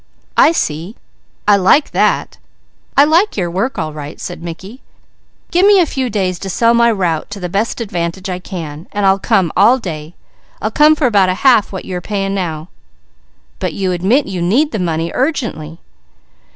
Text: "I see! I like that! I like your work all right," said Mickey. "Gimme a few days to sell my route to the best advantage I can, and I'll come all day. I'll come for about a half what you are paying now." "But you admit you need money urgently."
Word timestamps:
"I 0.35 0.51
see! 0.51 0.95
I 1.47 1.57
like 1.57 1.91
that! 1.91 2.39
I 2.97 3.03
like 3.03 3.37
your 3.37 3.51
work 3.51 3.77
all 3.77 3.93
right," 3.93 4.19
said 4.19 4.41
Mickey. 4.41 4.81
"Gimme 5.51 5.77
a 5.79 5.85
few 5.85 6.09
days 6.09 6.39
to 6.39 6.49
sell 6.49 6.73
my 6.73 6.91
route 6.91 7.29
to 7.29 7.39
the 7.39 7.47
best 7.49 7.79
advantage 7.79 8.27
I 8.27 8.39
can, 8.39 8.87
and 8.91 9.05
I'll 9.05 9.19
come 9.19 9.51
all 9.55 9.77
day. 9.77 10.15
I'll 10.59 10.71
come 10.71 10.95
for 10.95 11.05
about 11.05 11.29
a 11.29 11.35
half 11.45 11.71
what 11.71 11.85
you 11.85 11.95
are 11.97 12.01
paying 12.01 12.33
now." 12.33 12.69
"But 13.59 13.73
you 13.75 13.91
admit 13.91 14.25
you 14.25 14.41
need 14.41 14.73
money 14.81 15.11
urgently." 15.13 15.77